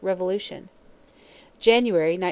[0.01, 0.69] Revolution.
[1.59, 2.19] January, 1901.